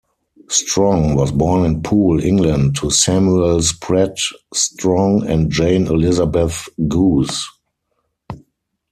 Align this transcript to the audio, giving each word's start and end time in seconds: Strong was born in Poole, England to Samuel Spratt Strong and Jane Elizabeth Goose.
Strong 0.49 1.13
was 1.13 1.31
born 1.31 1.63
in 1.63 1.83
Poole, 1.83 2.19
England 2.25 2.75
to 2.77 2.89
Samuel 2.89 3.61
Spratt 3.61 4.17
Strong 4.51 5.27
and 5.27 5.51
Jane 5.51 5.85
Elizabeth 5.85 6.67
Goose. 6.87 7.47